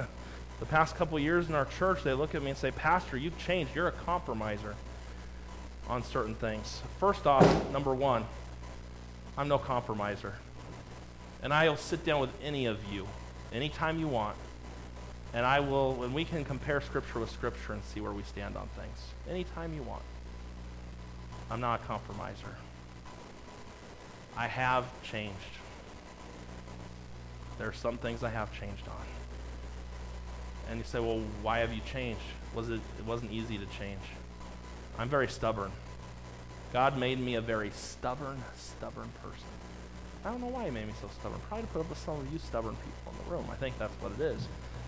[0.60, 2.02] the past couple years in our church.
[2.02, 3.74] They look at me and say, "Pastor, you've changed.
[3.74, 4.74] You're a compromiser
[5.88, 8.26] on certain things." First off, number one,
[9.36, 10.34] I'm no compromiser,
[11.42, 13.06] and I'll sit down with any of you
[13.52, 14.36] anytime you want,
[15.32, 18.56] and I will, and we can compare Scripture with Scripture and see where we stand
[18.56, 20.02] on things anytime you want.
[21.50, 22.56] I'm not a compromiser.
[24.36, 25.36] I have changed.
[27.58, 29.04] There are some things I have changed on.
[30.70, 32.22] And you say, well, why have you changed?
[32.54, 34.00] Was it, it wasn't easy to change.
[34.98, 35.72] I'm very stubborn.
[36.72, 39.44] God made me a very stubborn, stubborn person.
[40.24, 41.40] I don't know why he made me so stubborn.
[41.48, 43.46] Probably to put up with some of you stubborn people in the room.
[43.50, 44.40] I think that's what it is.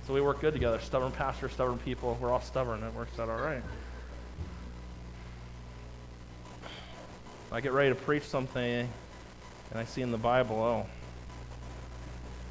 [0.06, 0.80] So we work good together.
[0.80, 2.16] Stubborn pastor, stubborn people.
[2.20, 2.82] We're all stubborn.
[2.82, 3.62] It works out all right.
[7.52, 8.88] I get ready to preach something
[9.70, 10.86] and I see in the Bible, oh.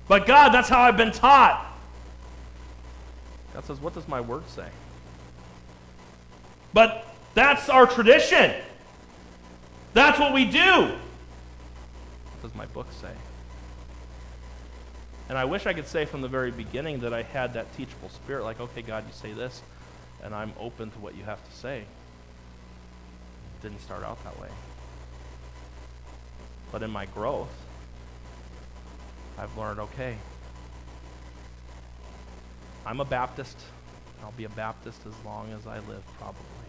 [0.07, 1.65] But God, that's how I've been taught.
[3.53, 4.67] God says, What does my word say?
[6.73, 8.53] But that's our tradition.
[9.93, 10.59] That's what we do.
[10.59, 13.11] What does my book say?
[15.29, 18.09] And I wish I could say from the very beginning that I had that teachable
[18.09, 19.61] spirit, like, okay, God, you say this,
[20.23, 21.79] and I'm open to what you have to say.
[21.79, 21.87] It
[23.61, 24.49] didn't start out that way.
[26.71, 27.53] But in my growth,
[29.37, 30.17] I've learned okay,
[32.85, 33.57] I'm a Baptist.
[34.17, 36.62] And I'll be a Baptist as long as I live, probably.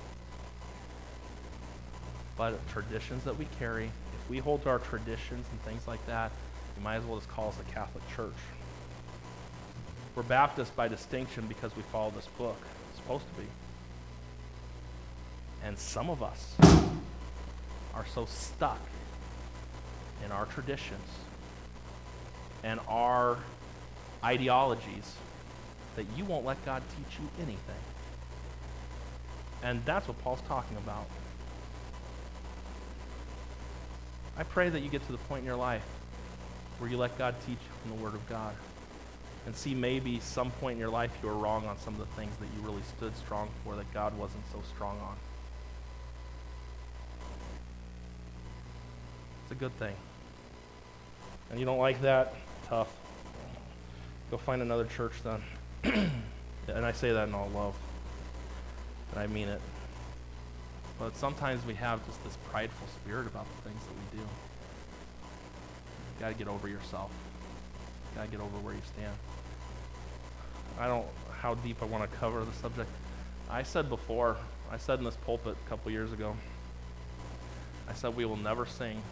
[2.37, 6.33] But traditions that we carry, if we hold to our traditions and things like that,
[6.77, 8.33] you might as well just call us a Catholic church.
[10.15, 12.57] We're Baptist by distinction because we follow this book.
[12.91, 13.49] It's supposed to be.
[15.65, 16.57] And some of us
[17.95, 18.81] are so stuck
[20.25, 21.09] in our traditions
[22.63, 23.39] and our
[24.23, 25.15] ideologies
[25.97, 27.83] that you won't let God teach you anything.
[29.63, 31.07] And that's what Paul's talking about.
[34.37, 35.85] I pray that you get to the point in your life
[36.79, 38.55] where you let God teach you from the Word of God.
[39.47, 42.15] And see, maybe some point in your life you were wrong on some of the
[42.17, 45.17] things that you really stood strong for that God wasn't so strong on.
[49.45, 49.95] It's a good thing.
[51.51, 52.35] And you don't like that?
[52.69, 52.93] Tough.
[54.31, 55.43] Go find another church then.
[56.69, 57.77] and I say that in all love.
[59.13, 59.61] And I mean it.
[60.99, 64.25] But sometimes we have just this prideful spirit about the things that we do.
[64.25, 67.11] You gotta get over yourself.
[68.13, 69.15] You gotta get over where you stand.
[70.79, 71.07] I don't
[71.41, 72.89] how deep I want to cover the subject.
[73.51, 74.37] I said before,
[74.71, 76.35] I said in this pulpit a couple years ago,
[77.89, 79.03] I said we will never sing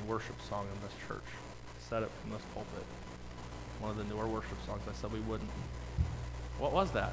[0.00, 1.22] a worship song in this church
[1.92, 2.86] said it from this pulpit.
[3.78, 4.80] One of the newer worship songs.
[4.88, 5.50] I said we wouldn't.
[6.58, 7.12] What was that?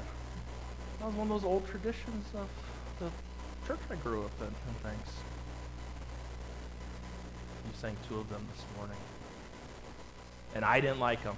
[0.98, 2.48] That was one of those old traditions of
[2.98, 3.10] the
[3.70, 5.08] church I grew up in and things.
[7.64, 8.96] You sang two of them this morning.
[10.56, 11.36] And I didn't like them.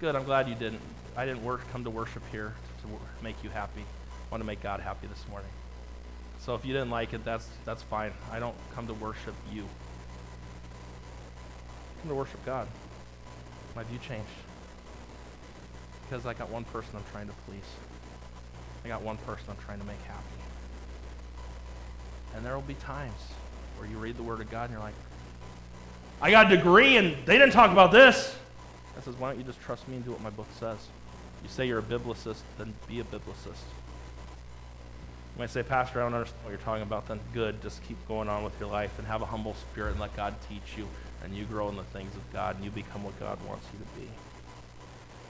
[0.00, 0.80] Good, I'm glad you didn't.
[1.16, 2.88] I didn't work, come to worship here to
[3.24, 3.82] make you happy.
[3.82, 5.50] I want to make God happy this morning.
[6.40, 8.10] So if you didn't like it, that's, that's fine.
[8.32, 9.66] I don't come to worship you I
[12.00, 12.66] come to worship God.
[13.76, 14.26] My view changed.
[16.08, 17.62] Because I got one person I'm trying to please.
[18.84, 20.39] I got one person I'm trying to make happy.
[22.34, 23.20] And there will be times
[23.78, 24.94] where you read the Word of God and you're like,
[26.20, 28.36] I got a degree and they didn't talk about this.
[28.96, 30.78] I says, why don't you just trust me and do what my book says?
[31.42, 33.64] You say you're a biblicist, then be a biblicist.
[35.34, 37.08] You might say, Pastor, I don't understand what you're talking about.
[37.08, 40.00] Then good, just keep going on with your life and have a humble spirit and
[40.00, 40.86] let God teach you
[41.24, 43.78] and you grow in the things of God and you become what God wants you
[43.78, 44.12] to be.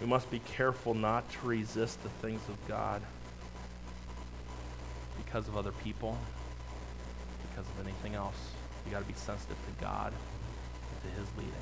[0.00, 3.02] We must be careful not to resist the things of God
[5.24, 6.18] because of other people,
[7.50, 8.36] because of anything else.
[8.86, 11.52] You got to be sensitive to God and to His leading.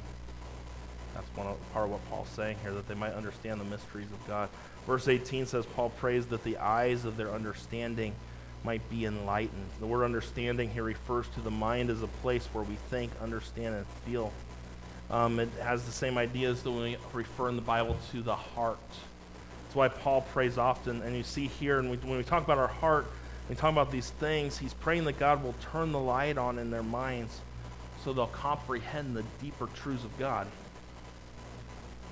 [1.14, 4.06] That's one of, part of what Paul's saying here, that they might understand the mysteries
[4.06, 4.48] of God.
[4.86, 8.14] Verse 18 says, Paul prays that the eyes of their understanding
[8.64, 9.68] might be enlightened.
[9.80, 13.74] The word understanding here refers to the mind as a place where we think, understand,
[13.74, 14.32] and feel.
[15.10, 18.36] Um, it has the same idea as when we refer in the Bible to the
[18.36, 18.78] heart.
[19.64, 21.02] That's why Paul prays often.
[21.02, 23.06] And you see here, and we, when we talk about our heart,
[23.48, 26.70] we talk about these things, he's praying that God will turn the light on in
[26.70, 27.40] their minds
[28.04, 30.46] so they'll comprehend the deeper truths of God.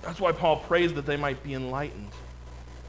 [0.03, 2.11] That's why Paul prays that they might be enlightened.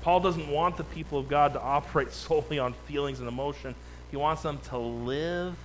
[0.01, 3.75] Paul doesn't want the people of God to operate solely on feelings and emotion.
[4.11, 5.55] He wants them to live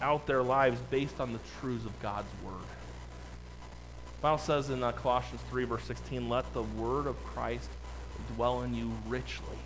[0.00, 2.54] out their lives based on the truths of God's word.
[4.16, 7.68] The Bible says in uh, Colossians 3, verse 16, let the word of Christ
[8.36, 9.58] dwell in you richly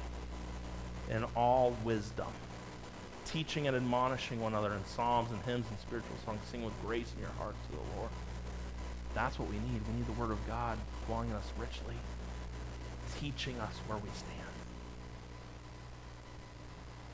[1.11, 2.27] in all wisdom,
[3.25, 7.13] teaching and admonishing one another in psalms and hymns and spiritual songs, sing with grace
[7.15, 8.11] in your hearts to the Lord.
[9.15, 9.81] That's what we need.
[9.89, 11.95] We need the Word of God dwelling in us richly,
[13.19, 14.33] teaching us where we stand.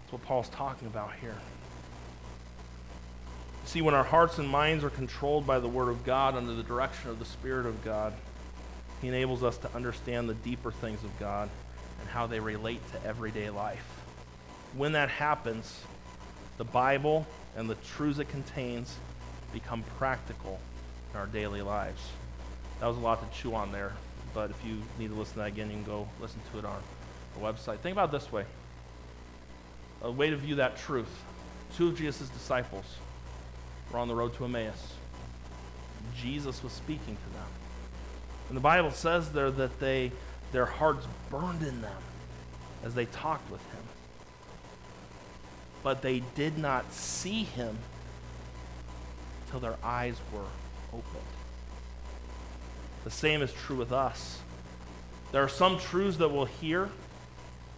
[0.02, 1.36] That's what Paul's talking about here.
[3.64, 6.64] See, when our hearts and minds are controlled by the Word of God under the
[6.64, 8.12] direction of the Spirit of God,
[9.00, 11.48] He enables us to understand the deeper things of God
[12.02, 13.86] and how they relate to everyday life.
[14.76, 15.80] When that happens,
[16.58, 18.94] the Bible and the truths it contains
[19.52, 20.60] become practical
[21.12, 22.02] in our daily lives.
[22.80, 23.92] That was a lot to chew on there,
[24.34, 26.64] but if you need to listen to that again, you can go listen to it
[26.64, 26.82] on
[27.34, 27.78] the website.
[27.78, 28.44] Think about this way
[30.02, 31.22] a way to view that truth.
[31.76, 32.84] Two of Jesus' disciples
[33.90, 34.94] were on the road to Emmaus.
[36.20, 37.46] Jesus was speaking to them.
[38.48, 40.12] And the Bible says there that they
[40.52, 42.02] their hearts burned in them
[42.84, 43.82] as they talked with him.
[45.82, 47.76] But they did not see him
[49.50, 50.44] till their eyes were
[50.92, 51.22] opened.
[53.04, 54.40] The same is true with us.
[55.32, 56.88] There are some truths that we'll hear,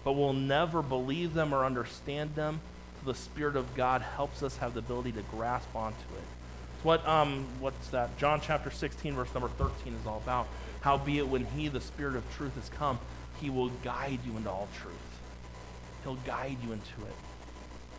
[0.03, 2.61] but we'll never believe them or understand them
[2.99, 6.44] till the Spirit of God helps us have the ability to grasp onto it.
[6.85, 8.17] What um what's that?
[8.19, 10.47] John chapter 16, verse number 13 is all about.
[10.83, 12.99] Howbeit when he, the Spirit of truth, has come,
[13.41, 14.95] he will guide you into all truth.
[16.05, 17.15] He'll guide you into it.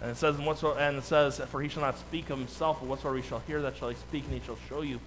[0.01, 2.79] And it says, and, whatsoever, and it says, For he shall not speak of himself,
[2.79, 4.99] but whatsoever he shall hear, that shall he speak, and he shall show you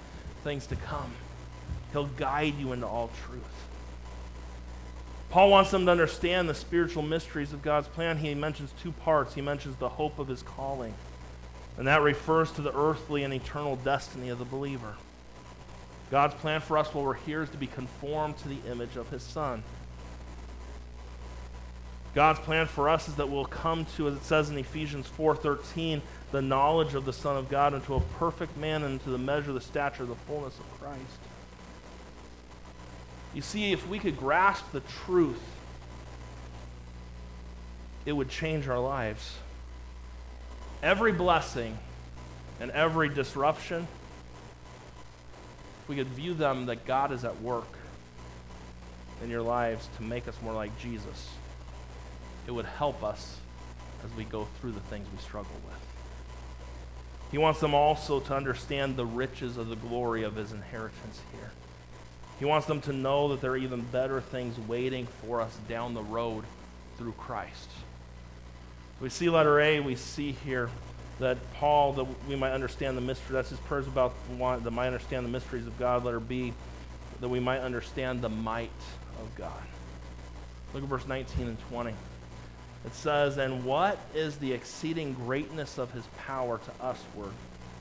[0.42, 1.12] things to come.
[1.92, 3.42] He'll guide you into all truth.
[5.30, 8.16] Paul wants them to understand the spiritual mysteries of God's plan.
[8.16, 9.34] He mentions two parts.
[9.34, 10.94] He mentions the hope of his calling,
[11.78, 14.94] and that refers to the earthly and eternal destiny of the believer.
[16.10, 19.08] God's plan for us while we're here is to be conformed to the image of
[19.10, 19.62] his Son.
[22.14, 26.02] God's plan for us is that we'll come to, as it says in Ephesians 4:13,
[26.32, 29.52] the knowledge of the Son of God into a perfect man and into the measure,
[29.52, 31.20] the stature, the fullness of Christ.
[33.34, 35.42] You see, if we could grasp the truth,
[38.04, 39.36] it would change our lives.
[40.82, 41.76] Every blessing
[42.60, 43.86] and every disruption,
[45.88, 47.66] we could view them that God is at work
[49.22, 51.28] in your lives to make us more like Jesus,
[52.46, 53.36] it would help us
[54.04, 55.74] as we go through the things we struggle with.
[57.30, 61.50] He wants them also to understand the riches of the glory of his inheritance here.
[62.38, 65.94] He wants them to know that there are even better things waiting for us down
[65.94, 66.44] the road
[66.96, 67.68] through Christ.
[69.00, 70.70] We see letter A, we see here
[71.20, 75.24] that Paul, that we might understand the mystery, that's his prayers about that might understand
[75.24, 76.04] the mysteries of God.
[76.04, 76.52] Letter B,
[77.20, 78.70] that we might understand the might
[79.20, 79.62] of God.
[80.74, 81.90] Look at verse 19 and 20.
[81.90, 87.32] It says, And what is the exceeding greatness of his power to usward,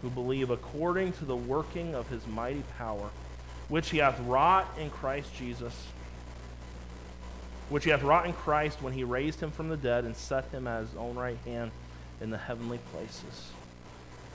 [0.01, 3.10] who believe according to the working of his mighty power?
[3.69, 5.88] which he hath wrought in Christ Jesus,
[7.69, 10.45] which he hath wrought in Christ when he raised him from the dead and set
[10.51, 11.71] him at his own right hand
[12.21, 13.51] in the heavenly places.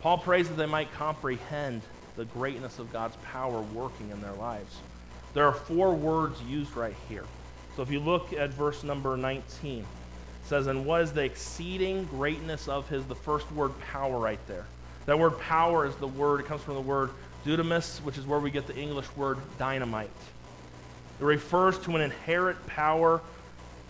[0.00, 1.82] Paul prays that they might comprehend
[2.16, 4.76] the greatness of God's power working in their lives.
[5.34, 7.24] There are four words used right here.
[7.76, 9.86] So if you look at verse number 19, it
[10.44, 14.66] says, And what is the exceeding greatness of his, the first word power right there.
[15.06, 17.10] That word power is the word, it comes from the word
[17.46, 20.10] dunamis, which is where we get the English word dynamite.
[21.22, 23.20] It refers to an inherent power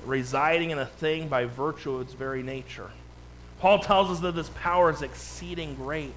[0.05, 2.91] residing in a thing by virtue of its very nature.
[3.59, 6.12] Paul tells us that this power is exceeding great.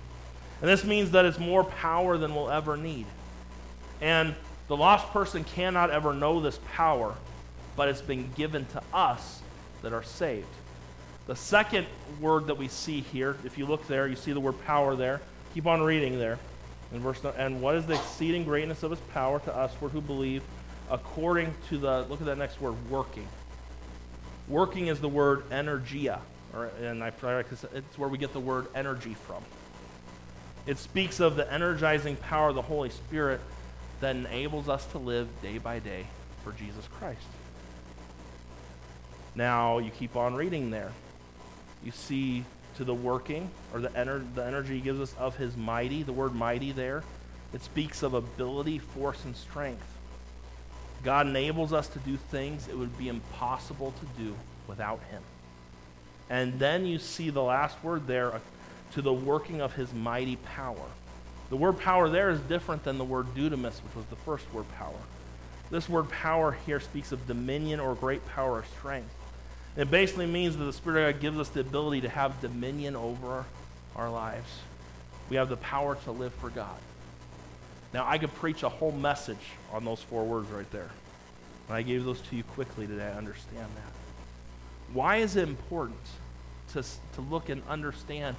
[0.60, 3.06] And this means that it's more power than we'll ever need.
[4.02, 4.36] And
[4.68, 7.16] the lost person cannot ever know this power,
[7.78, 9.42] but it's been given to us
[9.84, 10.48] that are saved.
[11.28, 11.88] The second
[12.20, 15.22] word that we see here, if you look there, you see the word power there.
[15.54, 16.40] Keep on reading there.
[16.94, 20.44] In verse and what is the exceeding greatness of his power to us who believe
[20.90, 23.28] according to the look at that next word working.
[24.48, 26.20] Working is the word energia,
[26.54, 29.44] or, and I it's where we get the word energy from.
[30.68, 33.40] It speaks of the energizing power of the Holy Spirit
[34.02, 36.06] that enables us to live day by day
[36.44, 37.22] for Jesus Christ.
[39.36, 40.92] Now you keep on reading there.
[41.84, 42.46] You see
[42.78, 46.14] to the working or the, ener- the energy he gives us of his mighty, the
[46.14, 47.04] word mighty there,
[47.54, 49.86] it speaks of ability, force, and strength.
[51.06, 54.36] God enables us to do things it would be impossible to do
[54.68, 55.22] without him.
[56.32, 58.40] And then you see the last word there uh,
[58.94, 60.82] to the working of his mighty power.
[61.52, 64.66] The word power there is different than the word dunamis, which was the first word
[64.80, 64.98] power.
[65.70, 69.14] This word power here speaks of dominion or great power or strength.
[69.78, 72.96] It basically means that the Spirit of God gives us the ability to have dominion
[72.96, 73.46] over
[73.96, 74.50] our lives.
[75.30, 76.78] We have the power to live for God.
[77.96, 79.38] Now, I could preach a whole message
[79.72, 80.90] on those four words right there.
[81.70, 83.06] And I gave those to you quickly today.
[83.06, 84.94] I understand that.
[84.94, 86.02] Why is it important
[86.74, 88.36] to, to look and understand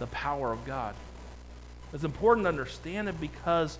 [0.00, 0.94] the power of God?
[1.94, 3.78] It's important to understand it because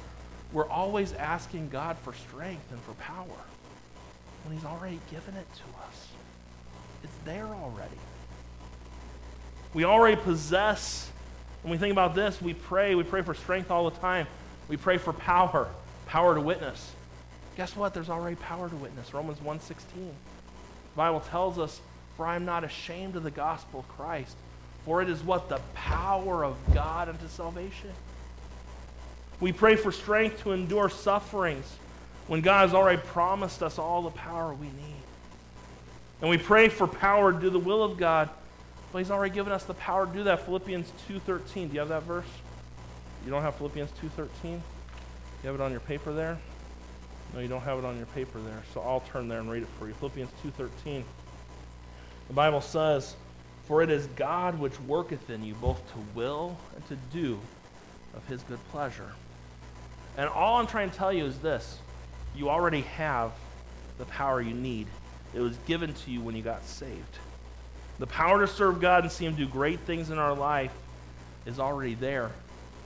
[0.55, 3.27] we're always asking God for strength and for power
[4.45, 6.09] when He's already given it to us.
[7.05, 7.99] It's there already.
[9.75, 11.11] We already possess,
[11.61, 12.95] when we think about this, we pray.
[12.95, 14.27] We pray for strength all the time.
[14.71, 15.69] We pray for power,
[16.07, 16.93] power to witness.
[17.57, 17.93] Guess what?
[17.93, 19.13] There's already power to witness.
[19.13, 19.75] Romans 1.16.
[19.75, 20.13] The
[20.95, 21.81] Bible tells us,
[22.17, 24.37] For I am not ashamed of the gospel of Christ,
[24.85, 25.49] for it is what?
[25.49, 27.91] The power of God unto salvation.
[29.41, 31.67] We pray for strength to endure sufferings
[32.29, 35.03] when God has already promised us all the power we need.
[36.21, 38.31] And we pray for power to do the will of God.
[38.93, 40.45] But he's already given us the power to do that.
[40.47, 41.55] Philippians 2.13.
[41.55, 42.27] Do you have that verse?
[43.25, 44.29] You don't have Philippians 2.13?
[44.53, 44.61] You
[45.45, 46.39] have it on your paper there?
[47.35, 48.63] No, you don't have it on your paper there.
[48.75, 49.95] So I'll turn there and read it for you.
[49.95, 51.05] Philippians 2.13.
[52.29, 53.15] The Bible says,
[53.67, 57.39] For it is God which worketh in you both to will and to do
[58.15, 59.13] of his good pleasure.
[60.17, 61.79] And all I'm trying to tell you is this.
[62.35, 63.33] You already have
[63.99, 64.87] the power you need
[65.35, 67.19] it was given to you when you got saved.
[67.99, 70.73] The power to serve God and see Him do great things in our life
[71.47, 72.31] is already there.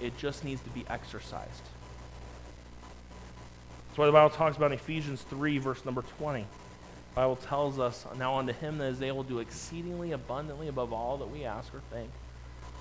[0.04, 1.62] It just needs to be exercised.
[3.88, 6.40] That's why the Bible talks about Ephesians 3, verse number 20.
[6.42, 6.46] The
[7.14, 11.16] Bible tells us, Now unto him that is able to do exceedingly abundantly above all
[11.16, 12.10] that we ask or think,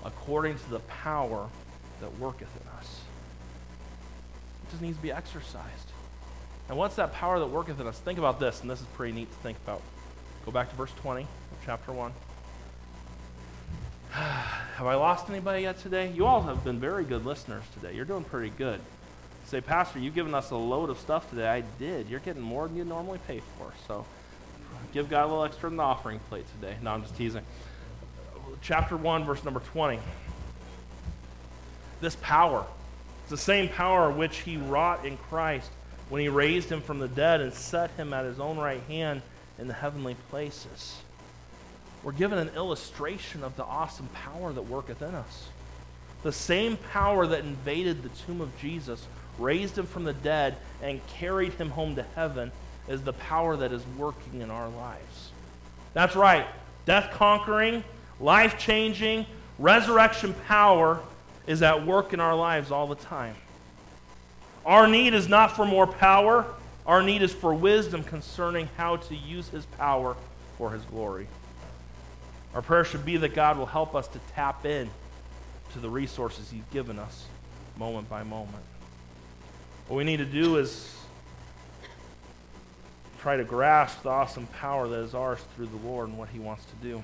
[0.04, 1.48] according to the power
[2.02, 3.00] that worketh in us.
[4.64, 5.92] It just needs to be exercised.
[6.68, 7.98] And what's that power that worketh in us?
[8.00, 9.80] Think about this, and this is pretty neat to think about.
[10.44, 11.28] Go back to verse 20 of
[11.64, 12.12] chapter 1.
[14.74, 16.10] have I lost anybody yet today?
[16.10, 17.94] You all have been very good listeners today.
[17.94, 18.80] You're doing pretty good.
[19.44, 21.46] Say, Pastor, you've given us a load of stuff today.
[21.46, 22.08] I did.
[22.08, 23.72] You're getting more than you normally pay for.
[23.86, 24.04] So
[24.92, 26.76] give God a little extra in the offering plate today.
[26.82, 27.44] No, I'm just teasing.
[28.62, 30.00] Chapter 1, verse number 20.
[32.00, 32.66] This power,
[33.22, 35.70] it's the same power which he wrought in Christ
[36.08, 39.22] when he raised him from the dead and set him at his own right hand
[39.56, 40.96] in the heavenly places.
[42.04, 45.48] We're given an illustration of the awesome power that worketh in us.
[46.22, 49.06] The same power that invaded the tomb of Jesus,
[49.38, 52.52] raised him from the dead, and carried him home to heaven
[52.88, 55.30] is the power that is working in our lives.
[55.94, 56.46] That's right.
[56.84, 57.82] Death conquering,
[58.20, 59.24] life changing,
[59.58, 61.00] resurrection power
[61.46, 63.34] is at work in our lives all the time.
[64.66, 66.44] Our need is not for more power,
[66.86, 70.16] our need is for wisdom concerning how to use his power
[70.58, 71.28] for his glory.
[72.54, 74.88] Our prayer should be that God will help us to tap in
[75.72, 77.26] to the resources he's given us
[77.76, 78.62] moment by moment.
[79.88, 80.96] What we need to do is
[83.18, 86.38] try to grasp the awesome power that is ours through the Lord and what he
[86.38, 87.02] wants to do.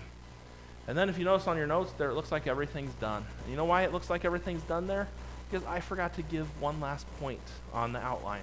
[0.87, 3.25] And then if you notice on your notes there, it looks like everything's done.
[3.43, 5.09] And you know why it looks like everything's done there?
[5.51, 7.41] because I forgot to give one last point
[7.73, 8.43] on the outline.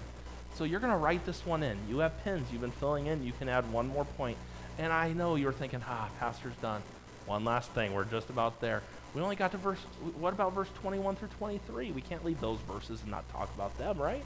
[0.55, 1.77] So you're going to write this one in.
[1.87, 3.23] You have pins you've been filling in.
[3.23, 4.37] You can add one more point.
[4.77, 6.81] And I know you're thinking, ah, Pastor's done.
[7.27, 7.93] One last thing.
[7.93, 8.81] We're just about there.
[9.13, 9.79] We only got to verse,
[10.19, 11.91] what about verse 21 through 23?
[11.91, 14.23] We can't leave those verses and not talk about them, right?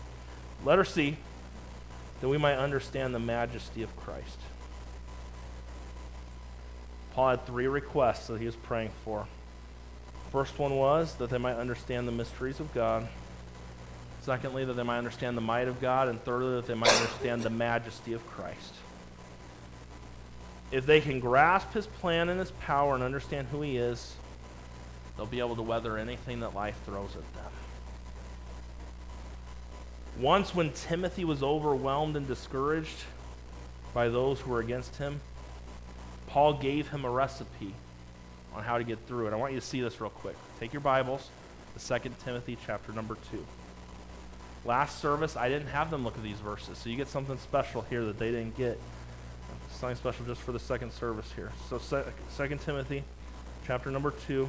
[0.64, 1.18] Let Letter C,
[2.22, 4.38] that we might understand the majesty of Christ.
[7.14, 9.28] Paul had three requests that he was praying for.
[10.32, 13.08] First one was that they might understand the mysteries of God.
[14.22, 16.08] Secondly, that they might understand the might of God.
[16.08, 18.76] And thirdly, that they might understand the majesty of Christ.
[20.72, 24.16] If they can grasp his plan and his power and understand who he is,
[25.18, 27.52] they'll be able to weather anything that life throws at them.
[30.20, 33.04] Once, when Timothy was overwhelmed and discouraged
[33.94, 35.20] by those who were against him,
[36.28, 37.74] Paul gave him a recipe
[38.54, 39.34] on how to get through it.
[39.34, 40.36] I want you to see this real quick.
[40.60, 41.30] Take your Bibles
[41.78, 43.46] to 2 Timothy chapter number 2.
[44.64, 47.82] Last service, I didn't have them look at these verses, so you get something special
[47.82, 48.80] here that they didn't get.
[49.82, 51.52] Something special just for the second service here.
[51.68, 53.04] So, Second Timothy,
[53.66, 54.48] chapter number two.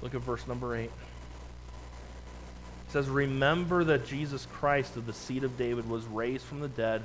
[0.00, 0.90] Look at verse number eight.
[2.86, 6.68] It says, Remember that Jesus Christ of the seed of David was raised from the
[6.68, 7.02] dead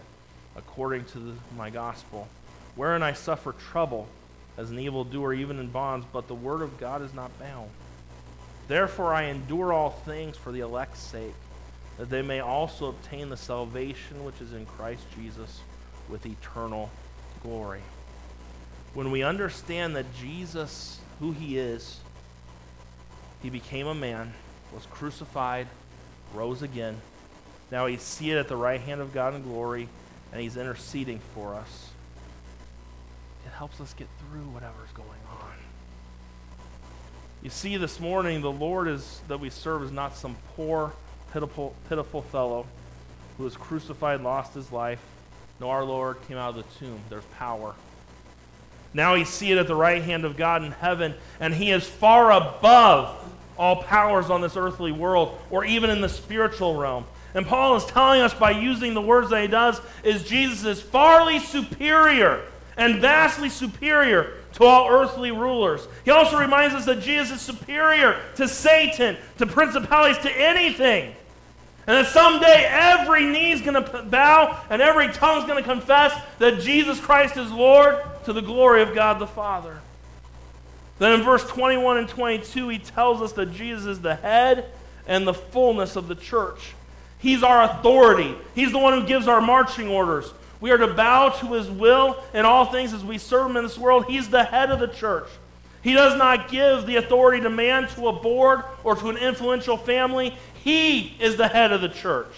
[0.56, 2.30] according to the, my gospel,
[2.78, 4.08] wherein I suffer trouble
[4.56, 7.70] as an evildoer, even in bonds, but the word of God is not bound.
[8.70, 11.36] Therefore I endure all things for the elect's sake,
[11.98, 15.60] that they may also obtain the salvation which is in Christ Jesus
[16.10, 16.90] with eternal
[17.42, 17.82] glory.
[18.94, 22.00] When we understand that Jesus, who he is,
[23.42, 24.34] he became a man,
[24.74, 25.68] was crucified,
[26.34, 26.98] rose again.
[27.72, 29.88] Now he's seated at the right hand of God in glory,
[30.32, 31.90] and he's interceding for us.
[33.46, 35.52] It helps us get through whatever's going on.
[37.42, 40.94] You see, this morning, the Lord is, that we serve is not some poor,
[41.34, 42.66] pitiful, pitiful fellow
[43.38, 45.04] who was crucified, lost his life.
[45.70, 47.00] Our Lord came out of the tomb.
[47.10, 47.76] There's power.
[48.94, 52.32] Now he's seated at the right hand of God in heaven, and he is far
[52.32, 53.20] above
[53.58, 57.06] all powers on this earthly world or even in the spiritual realm.
[57.34, 60.82] And Paul is telling us by using the words that he does is Jesus is
[60.82, 62.42] farly superior
[62.78, 65.88] and vastly superior to all earthly rulers.
[66.06, 71.16] He also reminds us that Jesus is superior to Satan, to principalities, to anything.
[71.86, 75.70] And that someday every knee is going to bow and every tongue is going to
[75.70, 79.80] confess that Jesus Christ is Lord to the glory of God the Father.
[81.00, 84.72] Then in verse 21 and 22, he tells us that Jesus is the head
[85.08, 86.74] and the fullness of the church.
[87.20, 90.32] He's our authority, He's the one who gives our marching orders.
[90.60, 93.64] We are to bow to His will in all things as we serve Him in
[93.64, 94.06] this world.
[94.06, 95.28] He's the head of the church.
[95.82, 99.76] He does not give the authority to man, to a board, or to an influential
[99.76, 100.34] family.
[100.64, 102.34] He is the head of the church.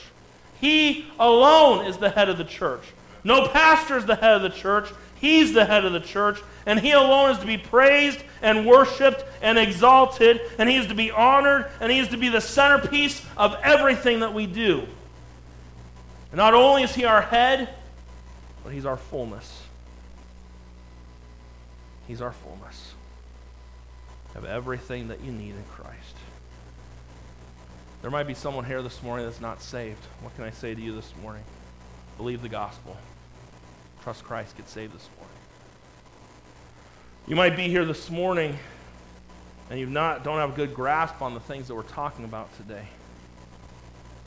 [0.60, 2.82] He alone is the head of the church.
[3.24, 4.90] No pastor is the head of the church.
[5.20, 9.24] He's the head of the church, and He alone is to be praised and worshiped
[9.42, 13.26] and exalted, and He is to be honored, and He is to be the centerpiece
[13.38, 14.88] of everything that we do.
[16.32, 17.70] And not only is He our head,
[18.64, 19.62] but He's our fullness.
[22.08, 22.94] He's our fullness.
[24.36, 25.95] of everything that you need in Christ.
[28.06, 30.06] There might be someone here this morning that's not saved.
[30.22, 31.42] What can I say to you this morning?
[32.18, 32.96] Believe the gospel.
[34.04, 34.56] Trust Christ.
[34.56, 35.36] Get saved this morning.
[37.28, 38.60] You might be here this morning
[39.72, 42.56] and you not don't have a good grasp on the things that we're talking about
[42.58, 42.86] today.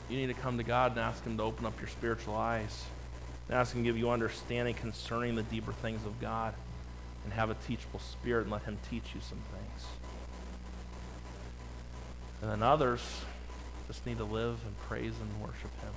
[0.09, 2.83] You need to come to God and ask Him to open up your spiritual eyes
[3.47, 6.53] and ask Him to give you understanding concerning the deeper things of God
[7.23, 9.85] and have a teachable spirit and let Him teach you some things.
[12.41, 12.99] And then others
[13.89, 15.93] just need to live and praise and worship Him.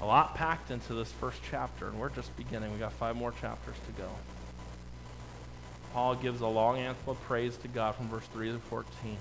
[0.00, 2.70] A lot packed into this first chapter, and we're just beginning.
[2.70, 4.10] We got five more chapters to go.
[5.94, 9.16] Paul gives a long anthem of praise to God from verse 3 to 14.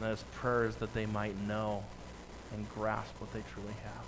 [0.00, 1.84] And his prayer is that they might know
[2.52, 4.04] and grasp what they truly have.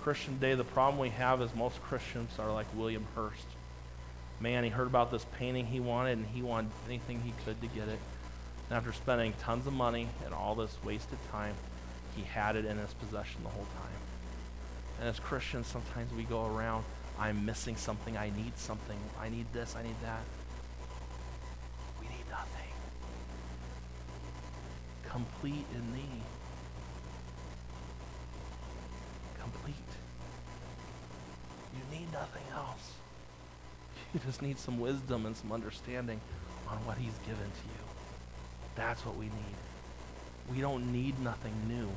[0.00, 3.46] Christian Day, the problem we have is most Christians are like William Hearst.
[4.40, 7.66] Man, he heard about this painting he wanted, and he wanted anything he could to
[7.66, 7.98] get it.
[8.68, 11.54] And after spending tons of money and all this wasted time,
[12.16, 13.96] he had it in his possession the whole time.
[15.00, 16.84] And as Christians, sometimes we go around,
[17.18, 20.22] I'm missing something, I need something, I need this, I need that.
[22.00, 22.72] We need nothing.
[25.08, 26.22] Complete in thee.
[29.40, 29.74] Complete.
[31.74, 32.92] You need nothing else.
[34.14, 36.20] You just need some wisdom and some understanding
[36.68, 37.85] on what He's given to you.
[38.76, 39.56] That's what we need.
[40.52, 41.88] We don't need nothing new.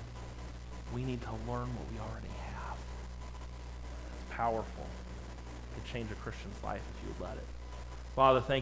[0.93, 2.77] We need to learn what we already have.
[4.15, 4.85] It's powerful.
[4.85, 7.45] It could change a Christian's life if you would let it.
[8.15, 8.57] Father, thank